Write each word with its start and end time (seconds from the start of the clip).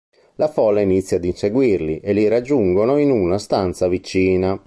La 0.37 0.47
folla 0.47 0.81
inizia 0.81 1.17
ad 1.17 1.25
inseguirli 1.25 1.99
e 1.99 2.13
li 2.13 2.27
raggiungono 2.27 2.97
in 2.97 3.11
una 3.11 3.37
stanza 3.37 3.87
vicina. 3.87 4.59